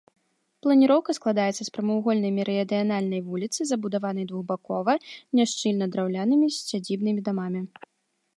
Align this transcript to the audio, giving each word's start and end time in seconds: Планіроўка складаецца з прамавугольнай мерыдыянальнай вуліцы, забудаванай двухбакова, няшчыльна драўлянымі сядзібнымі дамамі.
Планіроўка 0.67 1.11
складаецца 1.17 1.59
з 1.63 1.67
прамавугольнай 1.75 2.31
мерыдыянальнай 2.37 3.21
вуліцы, 3.27 3.59
забудаванай 3.73 4.25
двухбакова, 4.33 4.93
няшчыльна 5.41 5.85
драўлянымі 5.95 6.47
сядзібнымі 6.69 7.21
дамамі. 7.31 7.61